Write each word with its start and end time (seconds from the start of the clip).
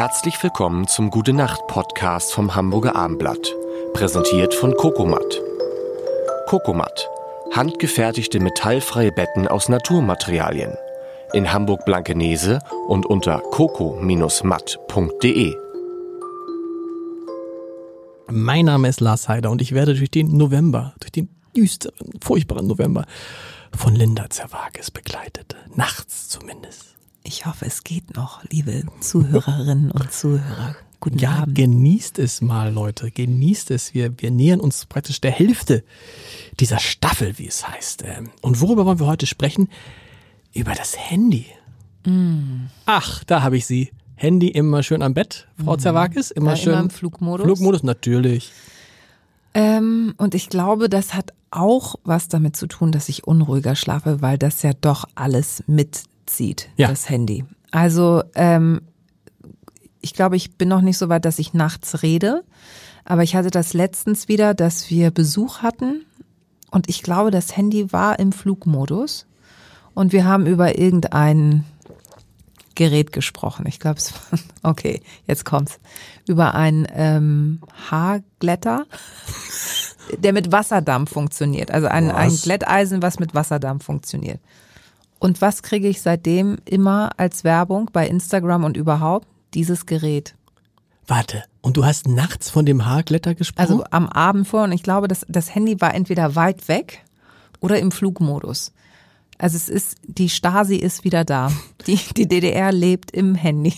Herzlich 0.00 0.42
willkommen 0.42 0.88
zum 0.88 1.10
Gute 1.10 1.34
Nacht 1.34 1.66
Podcast 1.66 2.32
vom 2.32 2.54
Hamburger 2.54 2.96
Armblatt, 2.96 3.54
präsentiert 3.92 4.54
von 4.54 4.74
Kokomat. 4.74 5.42
Kokomat, 6.46 7.06
handgefertigte 7.52 8.40
metallfreie 8.40 9.12
Betten 9.12 9.46
aus 9.46 9.68
Naturmaterialien. 9.68 10.72
In 11.34 11.52
Hamburg 11.52 11.84
Blankenese 11.84 12.60
und 12.88 13.04
unter 13.04 13.42
coco-matt.de. 13.50 15.54
Mein 18.30 18.64
Name 18.64 18.88
ist 18.88 19.00
Lars 19.00 19.28
Heider 19.28 19.50
und 19.50 19.60
ich 19.60 19.72
werde 19.72 19.94
durch 19.94 20.10
den 20.10 20.34
November, 20.34 20.94
durch 21.00 21.12
den 21.12 21.28
düsteren, 21.54 22.12
furchtbaren 22.22 22.66
November 22.66 23.04
von 23.76 23.94
Linda 23.94 24.30
Zerwakis 24.30 24.90
begleitet. 24.90 25.56
Nachts 25.74 26.30
zumindest. 26.30 26.99
Ich 27.22 27.46
hoffe, 27.46 27.66
es 27.66 27.84
geht 27.84 28.16
noch, 28.16 28.42
liebe 28.50 28.84
Zuhörerinnen 29.00 29.90
und 29.90 30.12
Zuhörer. 30.12 30.76
Guten 31.00 31.18
Ja, 31.18 31.42
Abend. 31.42 31.54
genießt 31.56 32.18
es 32.18 32.40
mal, 32.42 32.72
Leute. 32.72 33.10
Genießt 33.10 33.70
es. 33.70 33.94
Wir, 33.94 34.12
wir 34.20 34.30
nähern 34.30 34.60
uns 34.60 34.84
praktisch 34.86 35.20
der 35.20 35.30
Hälfte 35.30 35.82
dieser 36.58 36.78
Staffel, 36.78 37.38
wie 37.38 37.46
es 37.46 37.66
heißt. 37.66 38.04
Ähm, 38.06 38.30
Und 38.42 38.60
worüber 38.60 38.84
wollen 38.84 38.98
wir 39.00 39.06
heute 39.06 39.26
sprechen? 39.26 39.68
Über 40.52 40.72
das 40.74 40.98
Handy. 40.98 41.46
Mm. 42.04 42.66
Ach, 42.86 43.24
da 43.24 43.42
habe 43.42 43.56
ich 43.56 43.64
sie. 43.66 43.90
Handy 44.16 44.48
immer 44.48 44.82
schön 44.82 45.00
am 45.02 45.14
Bett, 45.14 45.48
Frau 45.64 45.76
Zerwakis. 45.78 46.30
Immer 46.30 46.50
Ja, 46.50 46.56
schön. 46.56 46.72
immer 46.74 46.82
im 46.82 46.90
Flugmodus. 46.90 47.46
Flugmodus, 47.46 47.82
natürlich. 47.82 48.52
Ähm, 49.54 50.12
und 50.18 50.34
ich 50.34 50.50
glaube, 50.50 50.90
das 50.90 51.14
hat 51.14 51.32
auch 51.50 51.94
was 52.04 52.28
damit 52.28 52.56
zu 52.56 52.66
tun, 52.66 52.92
dass 52.92 53.08
ich 53.08 53.26
unruhiger 53.26 53.74
schlafe, 53.74 54.20
weil 54.20 54.36
das 54.36 54.60
ja 54.62 54.72
doch 54.78 55.06
alles 55.14 55.64
mitzieht, 56.30 56.68
Ja. 56.76 56.88
das 56.88 57.08
Handy. 57.08 57.44
Also 57.70 58.22
ähm, 58.34 58.82
ich 60.00 60.14
glaube, 60.14 60.36
ich 60.36 60.56
bin 60.56 60.68
noch 60.68 60.80
nicht 60.80 60.98
so 60.98 61.08
weit, 61.08 61.24
dass 61.24 61.38
ich 61.38 61.54
nachts 61.54 62.02
rede, 62.02 62.42
aber 63.04 63.22
ich 63.22 63.34
hatte 63.34 63.50
das 63.50 63.74
letztens 63.74 64.28
wieder, 64.28 64.54
dass 64.54 64.90
wir 64.90 65.10
Besuch 65.10 65.58
hatten 65.58 66.04
und 66.70 66.88
ich 66.88 67.02
glaube, 67.02 67.30
das 67.30 67.56
Handy 67.56 67.92
war 67.92 68.18
im 68.18 68.32
Flugmodus 68.32 69.26
und 69.94 70.12
wir 70.12 70.24
haben 70.24 70.46
über 70.46 70.78
irgendein 70.78 71.64
Gerät 72.76 73.12
gesprochen. 73.12 73.66
Ich 73.68 73.78
glaube, 73.80 73.98
es 73.98 74.12
war, 74.30 74.38
okay, 74.62 75.02
jetzt 75.26 75.44
kommt's. 75.44 75.80
Über 76.26 76.54
ein 76.54 76.86
ähm, 76.94 77.60
Haarglätter, 77.90 78.86
der 80.18 80.32
mit 80.32 80.50
Wasserdampf 80.50 81.10
funktioniert. 81.12 81.70
Also 81.70 81.88
ein, 81.88 82.10
ein? 82.10 82.34
Glätteisen, 82.34 83.02
was 83.02 83.18
mit 83.18 83.34
Wasserdampf 83.34 83.84
funktioniert. 83.84 84.40
Und 85.20 85.40
was 85.40 85.62
kriege 85.62 85.86
ich 85.86 86.00
seitdem 86.00 86.56
immer 86.64 87.10
als 87.18 87.44
Werbung 87.44 87.90
bei 87.92 88.08
Instagram 88.08 88.64
und 88.64 88.76
überhaupt? 88.76 89.28
Dieses 89.54 89.86
Gerät. 89.86 90.34
Warte, 91.06 91.44
und 91.60 91.76
du 91.76 91.84
hast 91.84 92.08
nachts 92.08 92.50
von 92.50 92.64
dem 92.64 92.86
Haarglätter 92.86 93.34
gesprochen? 93.34 93.60
Also 93.60 93.84
am 93.90 94.08
Abend 94.08 94.48
vor 94.48 94.64
und 94.64 94.72
ich 94.72 94.82
glaube, 94.82 95.08
das, 95.08 95.26
das 95.28 95.54
Handy 95.54 95.80
war 95.80 95.94
entweder 95.94 96.36
weit 96.36 96.68
weg 96.68 97.04
oder 97.60 97.78
im 97.78 97.92
Flugmodus. 97.92 98.72
Also 99.40 99.56
es 99.56 99.68
ist, 99.68 99.96
die 100.06 100.28
Stasi 100.28 100.76
ist 100.76 101.02
wieder 101.04 101.24
da. 101.24 101.50
Die, 101.86 101.98
die 102.16 102.28
DDR 102.28 102.72
lebt 102.72 103.10
im 103.10 103.34
Handy. 103.34 103.72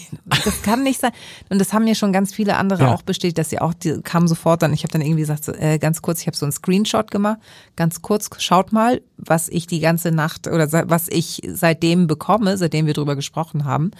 Das 0.45 0.63
kann 0.63 0.83
nicht 0.83 1.01
sein. 1.01 1.13
Und 1.51 1.61
das 1.61 1.73
haben 1.73 1.85
mir 1.85 1.95
schon 1.95 2.13
ganz 2.13 2.35
viele 2.35 2.57
andere 2.57 2.83
Ja. 2.83 2.93
auch 2.95 3.03
bestätigt, 3.03 3.39
dass 3.39 3.51
sie 3.51 3.61
auch, 3.61 3.73
die 3.75 4.01
kamen 4.03 4.27
sofort 4.27 4.63
dann, 4.63 4.73
ich 4.73 4.83
habe 4.83 4.93
dann 4.93 5.03
irgendwie 5.03 5.21
gesagt, 5.21 5.47
äh, 5.49 5.79
ganz 5.79 6.03
kurz, 6.03 6.21
ich 6.21 6.27
habe 6.27 6.37
so 6.37 6.45
einen 6.45 6.53
Screenshot 6.53 7.11
gemacht, 7.13 7.39
ganz 7.77 8.03
kurz, 8.03 8.29
schaut 8.39 8.73
mal, 8.73 9.01
was 9.19 9.49
ich 9.49 9.67
die 9.69 9.79
ganze 9.81 10.11
Nacht 10.11 10.49
oder 10.49 10.71
was 10.91 11.07
ich 11.09 11.41
seitdem 11.49 12.09
bekomme, 12.09 12.57
seitdem 12.59 12.87
wir 12.87 12.95
drüber 12.95 13.15
gesprochen 13.15 13.65
haben. 13.65 13.93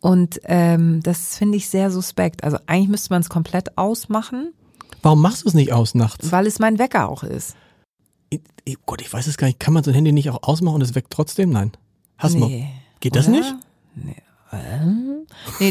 Und 0.00 0.38
ähm, 0.44 1.00
das 1.02 1.36
finde 1.36 1.56
ich 1.56 1.68
sehr 1.68 1.90
suspekt. 1.90 2.44
Also 2.44 2.58
eigentlich 2.66 2.88
müsste 2.88 3.12
man 3.12 3.20
es 3.22 3.28
komplett 3.28 3.76
ausmachen, 3.76 4.52
Warum 5.02 5.22
machst 5.22 5.42
du 5.44 5.48
es 5.48 5.54
nicht 5.54 5.72
aus 5.72 5.94
nachts? 5.94 6.30
weil 6.32 6.46
es 6.46 6.58
mein 6.60 6.78
Wecker 6.78 7.08
auch 7.08 7.22
ist. 7.24 7.56
Ich, 8.30 8.76
Gott, 8.84 9.00
ich 9.00 9.12
weiß 9.12 9.26
es 9.26 9.36
gar 9.36 9.46
nicht. 9.46 9.60
Kann 9.60 9.74
man 9.74 9.82
so 9.84 9.90
ein 9.90 9.94
Handy 9.94 10.12
nicht 10.12 10.30
auch 10.30 10.42
ausmachen 10.42 10.76
und 10.76 10.82
es 10.82 10.94
weckt 10.94 11.10
trotzdem? 11.10 11.50
Nein. 11.50 11.72
Hast 12.18 12.34
du 12.34 12.40
noch? 12.40 12.48
Nee. 12.48 12.68
Geht 13.00 13.16
das 13.16 13.28
Oder? 13.28 13.38
nicht? 13.38 13.54
Nee, 13.94 14.16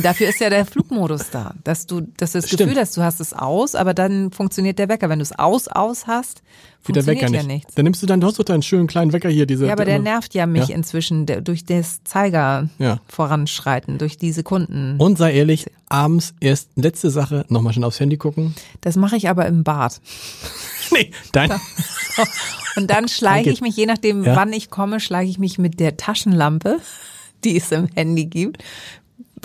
dafür 0.04 0.30
ist 0.30 0.40
ja 0.40 0.50
der 0.50 0.66
Flugmodus 0.66 1.30
da, 1.32 1.54
dass 1.64 1.88
du, 1.88 2.02
dass 2.18 2.34
du 2.34 2.40
das 2.40 2.48
Stimmt. 2.48 2.62
Gefühl 2.70 2.80
hast, 2.82 2.96
du 2.98 3.02
hast 3.02 3.20
es 3.20 3.34
aus, 3.34 3.76
aber 3.76 3.94
dann 3.94 4.32
funktioniert 4.32 4.78
der 4.80 4.90
Wecker. 4.90 5.10
Wenn 5.10 5.20
du 5.20 5.24
es 5.24 5.32
aus, 5.38 5.68
aus 5.68 6.06
hast, 6.08 6.42
der 6.88 6.96
funktioniert 6.96 7.24
Wecker 7.24 7.34
ja 7.34 7.38
nicht. 7.44 7.48
nichts. 7.48 7.76
Dann 7.76 7.84
nimmst 7.86 8.02
du 8.04 8.06
dann, 8.08 8.22
du 8.22 8.28
hast 8.28 8.38
doch 8.40 8.44
deinen 8.46 8.62
schönen 8.62 8.88
kleinen 8.88 9.14
Wecker 9.14 9.30
hier, 9.30 9.46
diese. 9.46 9.66
Ja, 9.66 9.74
aber 9.74 9.86
der 9.86 9.96
immer- 9.96 10.04
nervt 10.04 10.34
ja 10.34 10.46
mich 10.46 10.70
Ja. 10.70 10.76
inzwischen 10.76 11.26
der, 11.26 11.42
durch 11.42 11.66
das 11.66 12.04
Zeiger 12.04 12.70
Ja. 12.78 13.00
voranschreiten, 13.08 13.98
durch 13.98 14.18
die 14.18 14.32
Sekunden. 14.32 14.96
Und 15.00 15.18
sei 15.18 15.34
ehrlich, 15.34 15.66
abends 15.90 16.34
erst 16.40 16.70
letzte 16.76 17.10
Sache, 17.10 17.46
nochmal 17.50 17.74
schnell 17.74 17.86
aufs 17.86 18.00
Handy 18.00 18.18
gucken. 18.18 18.54
Das 18.82 18.96
mache 18.96 19.16
ich 19.18 19.30
aber 19.30 19.46
im 19.48 19.64
Bad. 19.64 20.00
Nee, 20.90 21.12
dein. 21.34 21.52
Und 22.78 22.90
dann 22.90 23.10
schleiche 23.10 23.50
ich 23.50 23.60
mich, 23.60 23.76
je 23.76 23.86
nachdem, 23.86 24.24
Ja. 24.24 24.38
wann 24.38 24.54
ich 24.54 24.70
komme, 24.70 25.02
schleiche 25.02 25.30
ich 25.30 25.38
mich 25.38 25.58
mit 25.58 25.82
der 25.82 25.98
Taschenlampe, 25.98 26.80
die 27.44 27.58
es 27.58 27.72
im 27.72 27.88
Handy 27.88 28.26
gibt, 28.26 28.64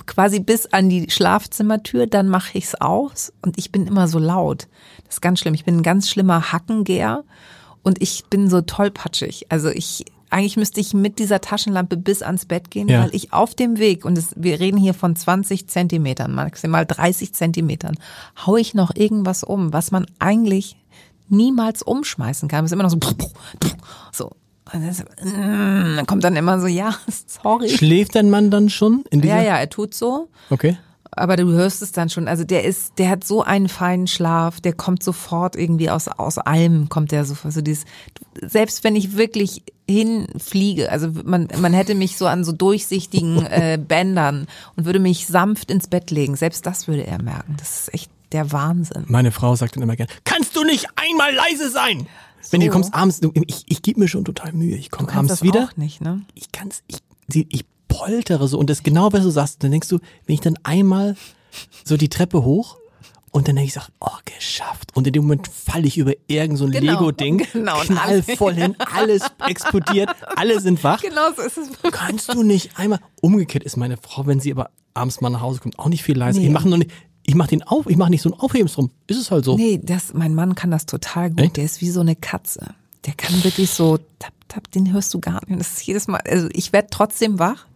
quasi 0.06 0.40
bis 0.40 0.66
an 0.66 0.88
die 0.88 1.10
Schlafzimmertür, 1.10 2.06
dann 2.06 2.28
mache 2.28 2.58
ich 2.58 2.64
es 2.64 2.80
aus 2.80 3.32
und 3.42 3.58
ich 3.58 3.72
bin 3.72 3.86
immer 3.86 4.08
so 4.08 4.18
laut. 4.18 4.68
Das 5.04 5.16
ist 5.16 5.20
ganz 5.20 5.40
schlimm. 5.40 5.54
Ich 5.54 5.64
bin 5.64 5.78
ein 5.78 5.82
ganz 5.82 6.08
schlimmer 6.08 6.52
Hackengeher 6.52 7.24
und 7.82 8.00
ich 8.00 8.24
bin 8.30 8.48
so 8.48 8.60
tollpatschig. 8.62 9.46
Also 9.50 9.68
ich 9.68 10.04
eigentlich 10.30 10.56
müsste 10.56 10.80
ich 10.80 10.94
mit 10.94 11.18
dieser 11.18 11.42
Taschenlampe 11.42 11.98
bis 11.98 12.22
ans 12.22 12.46
Bett 12.46 12.70
gehen, 12.70 12.88
Ja. 12.88 13.02
weil 13.02 13.14
ich 13.14 13.34
auf 13.34 13.54
dem 13.54 13.78
Weg, 13.78 14.06
und 14.06 14.16
es, 14.16 14.28
wir 14.34 14.60
reden 14.60 14.78
hier 14.78 14.94
von 14.94 15.14
20 15.14 15.68
Zentimetern, 15.68 16.34
maximal 16.34 16.86
30 16.86 17.34
Zentimetern, 17.34 17.96
hau 18.46 18.56
ich 18.56 18.72
noch 18.72 18.96
irgendwas 18.96 19.44
um, 19.44 19.74
was 19.74 19.90
man 19.90 20.06
eigentlich 20.20 20.78
niemals 21.28 21.82
umschmeißen 21.82 22.48
kann. 22.48 22.64
Es 22.64 22.70
ist 22.70 22.72
immer 22.72 22.84
noch 22.84 22.90
so, 22.90 22.98
das- 24.72 25.04
mm, 25.24 25.96
Dann 25.96 26.06
kommt 26.06 26.24
dann 26.24 26.36
immer 26.36 26.60
so, 26.60 26.66
ja, 26.66 26.94
sorry. 27.26 27.68
Schläft 27.68 28.14
dein 28.14 28.30
Mann 28.30 28.50
dann 28.50 28.68
schon 28.70 29.04
in 29.10 29.20
dieser? 29.20 29.36
Ja, 29.36 29.42
ja, 29.42 29.56
er 29.58 29.68
tut 29.70 29.94
so. 29.94 30.28
Okay. 30.50 30.76
Aber 31.14 31.36
du 31.36 31.50
hörst 31.52 31.82
es 31.82 31.92
dann 31.92 32.08
schon. 32.08 32.26
Also 32.26 32.44
der 32.44 32.64
ist, 32.64 32.98
der 32.98 33.10
hat 33.10 33.22
so 33.24 33.42
einen 33.42 33.68
feinen 33.68 34.06
Schlaf, 34.06 34.62
der 34.62 34.72
kommt 34.72 35.02
sofort 35.02 35.56
irgendwie 35.56 35.90
aus, 35.90 36.08
aus 36.08 36.38
allem 36.38 36.88
kommt 36.88 37.12
der 37.12 37.26
so, 37.26 37.34
also 37.44 37.60
dieses, 37.60 37.84
selbst 38.40 38.82
wenn 38.82 38.96
ich 38.96 39.14
wirklich 39.14 39.62
hinfliege, 39.86 40.90
also 40.90 41.08
man, 41.24 41.48
man 41.58 41.74
hätte 41.74 41.94
mich 41.94 42.16
so 42.16 42.26
an 42.26 42.44
so 42.44 42.52
durchsichtigen 42.52 43.44
äh, 43.50 43.78
Bändern 43.78 44.46
und 44.76 44.86
würde 44.86 45.00
mich 45.00 45.26
sanft 45.26 45.70
ins 45.70 45.86
Bett 45.88 46.10
legen. 46.10 46.34
Selbst 46.36 46.64
das 46.64 46.88
würde 46.88 47.06
er 47.06 47.20
merken. 47.22 47.56
Das 47.58 47.80
ist 47.80 47.94
echt 47.94 48.10
der 48.32 48.50
Wahnsinn. 48.50 49.04
Meine 49.08 49.32
Frau 49.32 49.54
sagt 49.54 49.76
dann 49.76 49.82
immer 49.82 49.96
gern, 49.96 50.08
kannst 50.24 50.56
du 50.56 50.64
nicht 50.64 50.86
einmal 50.96 51.34
leise 51.34 51.68
sein? 51.70 52.06
Wenn 52.50 52.60
du 52.60 52.66
So. 52.66 52.72
kommst 52.72 52.94
abends, 52.94 53.20
du, 53.20 53.32
ich, 53.46 53.64
ich 53.68 53.82
gebe 53.82 54.00
mir 54.00 54.08
schon 54.08 54.24
total 54.24 54.52
Mühe. 54.52 54.76
Ich 54.76 54.90
komme 54.90 55.08
abends 55.12 55.32
das 55.32 55.42
wieder. 55.42 55.64
auch 55.70 55.76
nicht, 55.76 56.00
ne? 56.00 56.22
Ich 56.34 56.52
kann's, 56.52 56.82
ich, 56.88 56.98
ich 57.50 57.64
poltere 57.88 58.48
so 58.48 58.58
und 58.58 58.68
das 58.70 58.82
genau, 58.82 59.12
was 59.12 59.22
du 59.22 59.30
sagst. 59.30 59.62
Dann 59.62 59.70
denkst 59.70 59.88
du, 59.88 59.98
wenn 60.26 60.34
ich 60.34 60.40
dann 60.40 60.58
einmal 60.62 61.16
so 61.84 61.96
die 61.96 62.08
Treppe 62.08 62.42
hoch 62.44 62.78
und 63.30 63.48
dann 63.48 63.56
denke 63.56 63.68
ich, 63.68 63.72
sag, 63.74 63.88
oh, 64.00 64.08
geschafft. 64.24 64.90
Und 64.94 65.06
in 65.06 65.12
dem 65.14 65.22
Moment 65.24 65.48
falle 65.48 65.86
ich 65.86 65.96
über 65.98 66.12
irgend 66.26 66.58
so 66.58 66.64
ein 66.66 66.70
Genau, 66.70 66.92
Lego-Ding, 66.92 67.46
genau, 67.52 67.78
knall 67.80 68.22
voll 68.22 68.54
hin, 68.54 68.76
alles 68.94 69.22
explodiert, 69.46 70.10
alle 70.36 70.60
sind 70.60 70.82
wach. 70.84 71.00
Genau 71.00 71.32
so 71.34 71.42
ist 71.42 71.56
es. 71.58 71.68
Kannst 71.92 72.32
du 72.34 72.42
nicht 72.42 72.78
einmal, 72.78 72.98
umgekehrt 73.22 73.64
ist 73.64 73.76
meine 73.76 73.96
Frau, 73.96 74.26
wenn 74.26 74.40
sie 74.40 74.50
aber 74.52 74.70
abends 74.94 75.20
mal 75.22 75.30
nach 75.30 75.40
Hause 75.40 75.60
kommt, 75.60 75.78
auch 75.78 75.88
nicht 75.88 76.02
viel 76.02 76.16
leiser. 76.18 76.40
Nee. 76.40 76.46
Ich 76.46 76.52
mache 76.52 76.68
noch 76.68 76.76
nicht, 76.76 76.90
ich 77.24 77.34
mache 77.34 77.50
den 77.50 77.62
auf, 77.62 77.86
ich 77.86 77.96
mache 77.96 78.10
nicht 78.10 78.22
so 78.22 78.30
ein 78.30 78.38
Aufhebensdrum. 78.38 78.90
Ist 79.06 79.18
es 79.18 79.30
halt 79.30 79.44
so. 79.44 79.56
Nee, 79.56 79.80
das, 79.82 80.12
mein 80.14 80.34
Mann 80.34 80.54
kann 80.54 80.70
das 80.70 80.86
total 80.86 81.30
gut. 81.30 81.40
Echt? 81.40 81.56
Der 81.56 81.64
ist 81.64 81.80
wie 81.80 81.90
so 81.90 82.00
eine 82.00 82.16
Katze. 82.16 82.74
Der 83.06 83.14
kann 83.14 83.42
wirklich 83.44 83.70
so 83.70 83.98
tap, 84.18 84.32
tap, 84.48 84.70
den 84.72 84.92
hörst 84.92 85.12
du 85.14 85.20
gar 85.20 85.34
nicht. 85.34 85.50
Und 85.50 85.58
das 85.58 85.72
ist 85.72 85.82
jedes 85.82 86.08
Mal, 86.08 86.20
also 86.28 86.48
ich 86.52 86.72
werde 86.72 86.88
trotzdem 86.90 87.38
wach 87.38 87.66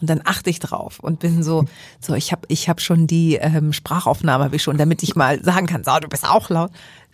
und 0.00 0.10
dann 0.10 0.20
achte 0.24 0.50
ich 0.50 0.58
drauf 0.58 1.00
und 1.00 1.20
bin 1.20 1.42
so, 1.42 1.64
so 2.00 2.14
ich 2.14 2.32
habe 2.32 2.42
ich 2.48 2.68
hab 2.68 2.80
schon 2.80 3.06
die 3.06 3.36
ähm, 3.36 3.72
Sprachaufnahme 3.72 4.44
hab 4.44 4.52
ich 4.52 4.62
schon, 4.62 4.76
damit 4.76 5.02
ich 5.02 5.16
mal 5.16 5.42
sagen 5.42 5.66
kann, 5.66 5.84
so, 5.84 5.92
du 6.00 6.08
bist 6.08 6.28
auch 6.28 6.50
laut. 6.50 6.70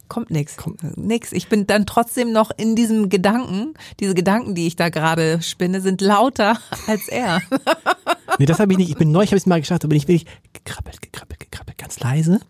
Kommt 0.09 0.33
nix, 0.33 0.57
nix. 0.97 1.31
Ich 1.31 1.49
bin 1.49 1.69
dann 1.69 1.87
trotzdem 1.87 2.33
noch 2.33 2.51
in 2.57 2.75
diesem 2.75 3.11
Gedanken. 3.11 3.75
Diese 4.01 4.13
Gedanken, 4.13 4.57
die 4.57 4.67
ich 4.67 4.75
da 4.75 4.89
gerade 4.89 5.41
spinne, 5.41 5.81
sind 5.81 6.01
lauter 6.01 6.59
als 6.89 7.07
er. 7.09 7.41
Nee, 8.39 8.47
das 8.47 8.59
habe 8.59 8.73
ich 8.73 8.79
nicht. 8.79 8.89
Ich 8.89 8.97
bin 8.97 9.13
neu, 9.13 9.23
ich 9.23 9.31
habe 9.33 9.37
es 9.37 9.45
mal 9.45 9.61
geschafft, 9.61 9.85
da 9.85 9.89
bin 9.89 9.99
ich 9.99 10.09
wirklich 10.09 10.25
gekrabbelt, 10.55 11.03
gekrabbelt, 11.03 11.30
ganz 12.01 12.27
leise 12.27 12.41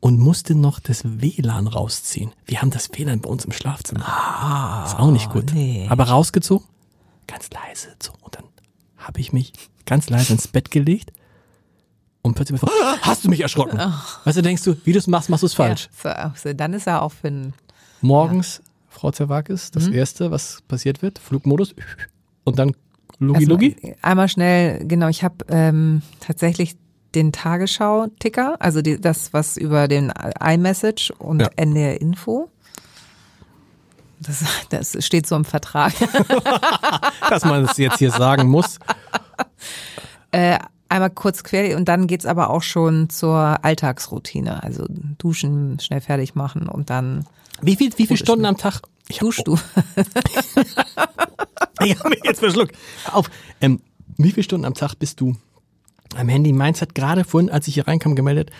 und 0.00 0.18
musste 0.18 0.54
noch 0.54 0.80
das 0.80 1.02
WLAN 1.04 1.66
rausziehen. 1.66 2.32
Wir 2.46 2.62
haben 2.62 2.70
das 2.70 2.90
WLAN 2.92 3.20
bei 3.20 3.28
uns 3.28 3.44
im 3.44 3.52
Schlafzimmer. 3.52 4.06
Ah, 4.06 4.84
ist 4.86 4.98
auch 4.98 5.10
nicht 5.10 5.30
gut. 5.30 5.52
nee. 5.52 5.86
Aber 5.90 6.04
rausgezogen, 6.04 6.66
ganz 7.26 7.50
leise 7.50 7.88
so 8.02 8.12
und 8.22 8.34
dann 8.34 8.44
habe 8.96 9.20
ich 9.20 9.32
mich 9.32 9.52
ganz 9.86 10.08
leise 10.08 10.32
ins 10.32 10.48
Bett 10.48 10.70
gelegt 10.70 11.12
und 12.22 12.34
plötzlich 12.34 12.60
mir 12.60 12.68
vor, 12.68 12.70
hast 13.02 13.24
du 13.24 13.28
mich 13.28 13.40
erschrocken? 13.40 13.78
Weißt 14.24 14.38
du, 14.38 14.42
denkst 14.42 14.62
du, 14.62 14.76
wie 14.84 14.92
du 14.92 14.98
es 14.98 15.06
machst, 15.06 15.28
machst 15.30 15.42
du 15.42 15.46
es 15.46 15.54
falsch. 15.54 15.88
Ja, 16.04 16.32
so, 16.36 16.48
so, 16.48 16.54
dann 16.54 16.72
ist 16.74 16.86
er 16.86 17.02
auch 17.02 17.12
für 17.12 17.28
ein 17.28 17.54
Morgens, 18.00 18.62
Frau 18.88 19.10
Zerwakis, 19.10 19.70
das 19.70 19.88
erste, 19.88 20.30
was 20.30 20.62
passiert 20.68 21.02
wird, 21.02 21.18
Flugmodus 21.18 21.74
und 22.44 22.58
dann 22.58 22.74
Lugi 23.18 23.44
Lugi. 23.44 23.96
Einmal 24.00 24.28
schnell, 24.28 24.86
genau, 24.86 25.08
ich 25.08 25.22
habe 25.22 25.44
ähm, 25.48 26.00
tatsächlich 26.20 26.76
den 27.14 27.32
Tagesschau-Ticker, 27.32 28.56
also 28.60 28.82
die, 28.82 29.00
das, 29.00 29.32
was 29.32 29.56
über 29.56 29.88
den 29.88 30.12
iMessage 30.44 31.12
und 31.18 31.40
Ja. 31.40 31.48
NDR 31.56 32.00
Info. 32.00 32.48
Das, 34.20 34.44
das 34.68 35.04
steht 35.04 35.26
so 35.26 35.34
im 35.36 35.44
Vertrag. 35.44 35.92
Dass 37.30 37.44
man 37.44 37.64
es 37.64 37.76
jetzt 37.78 37.98
hier 37.98 38.10
sagen 38.10 38.48
muss. 38.48 38.78
Äh, 40.32 40.60
einmal 40.88 41.10
kurz 41.10 41.42
quer 41.42 41.76
und 41.76 41.88
dann 41.88 42.06
geht's 42.06 42.24
aber 42.24 42.50
auch 42.50 42.62
schon 42.62 43.10
zur 43.10 43.64
Alltagsroutine. 43.64 44.62
Also 44.62 44.86
duschen, 45.18 45.80
schnell 45.80 46.00
fertig 46.00 46.36
machen 46.36 46.68
und 46.68 46.88
dann 46.88 47.26
Wie 47.60 47.74
viel, 47.74 47.90
wie 47.96 48.06
viele 48.06 48.18
Gut, 48.18 48.26
Stunden 48.26 48.44
am 48.44 48.56
Tag? 48.56 48.80
Ich 49.08 49.18
duschst 49.18 49.44
du. 49.48 49.58
Ich 51.82 51.98
habe 51.98 52.10
mich 52.10 52.20
jetzt 52.24 52.40
verschluckt. 52.40 52.76
Auf. 53.10 53.30
Ähm, 53.60 53.80
wie 54.18 54.32
viele 54.32 54.44
Stunden 54.44 54.66
am 54.66 54.74
Tag 54.74 54.94
bist 54.96 55.20
du 55.20 55.34
am 56.16 56.28
Handy? 56.28 56.52
Meins 56.52 56.80
hat 56.80 56.94
gerade 56.94 57.24
vorhin, 57.24 57.50
als 57.50 57.68
ich 57.68 57.74
hier 57.74 57.86
reinkam, 57.88 58.14
gemeldet, 58.14 58.50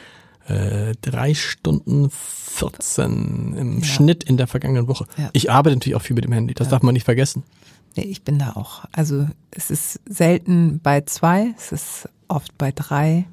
äh, 0.47 0.95
drei 1.03 1.35
Stunden 1.35 2.11
14 2.11 3.55
im 3.57 3.79
Ja. 3.79 3.85
Schnitt 3.85 4.25
in 4.25 4.37
der 4.37 4.47
vergangenen 4.47 4.89
Woche. 4.89 5.07
Ja. 5.17 5.31
Ich 5.33 5.51
arbeite 5.51 5.77
natürlich 5.77 5.97
auch 5.97 6.03
viel 6.03 6.15
mit 6.15 6.25
dem 6.25 6.33
Handy, 6.33 6.55
das 6.55 6.69
darf 6.69 6.83
man 6.83 6.95
nicht 6.95 7.05
vergessen. 7.05 7.43
Nee, 7.97 8.05
ich 8.05 8.23
bin 8.23 8.39
da 8.39 8.53
auch. 8.53 8.85
Also 8.93 9.29
es 9.51 9.71
ist 9.71 10.01
selten 10.09 10.81
bei 10.83 11.01
zwei, 11.03 11.55
es 11.59 11.73
ist 11.73 12.09
oft 12.29 12.57
bei 12.57 12.71
drei, 12.73 13.27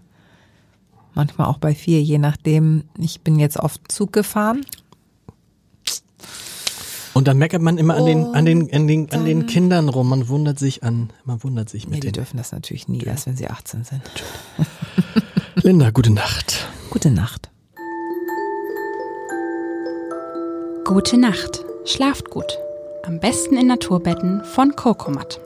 manchmal 1.13 1.47
auch 1.47 1.59
bei 1.59 1.75
vier, 1.75 2.01
je 2.01 2.17
nachdem. 2.17 2.83
Ich 2.97 3.21
bin 3.21 3.37
jetzt 3.39 3.57
oft 3.57 3.91
Zug 3.91 4.13
gefahren. 4.13 4.65
Und 7.17 7.27
dann 7.27 7.39
meckert 7.39 7.63
man 7.63 7.79
immer 7.79 7.95
an 7.95 8.05
den, 8.05 8.25
an 8.35 8.45
den, 8.45 8.71
an 8.71 8.87
den, 8.87 9.11
an 9.11 9.25
den 9.25 9.47
Kindern 9.47 9.89
rum. 9.89 10.07
Man 10.07 10.27
wundert 10.29 10.59
sich 10.59 10.83
an, 10.83 11.09
man 11.25 11.43
wundert 11.43 11.67
sich 11.67 11.87
Nee, 11.87 11.95
mit 11.95 12.03
die 12.03 12.11
dürfen 12.11 12.37
das 12.37 12.51
natürlich 12.51 12.87
nie, 12.87 13.01
erst 13.01 13.25
wenn 13.25 13.35
sie 13.35 13.47
18 13.47 13.85
sind. 13.85 14.03
Linda, 15.63 15.89
gute 15.89 16.11
Nacht. 16.11 16.67
Gute 16.91 17.09
Nacht. 17.09 17.49
Gute 20.85 21.17
Nacht. 21.17 21.65
Schlaft 21.85 22.29
gut. 22.29 22.59
Am 23.03 23.19
besten 23.19 23.57
in 23.57 23.65
Naturbetten 23.65 24.43
von 24.43 24.75
Cocomat. 24.75 25.39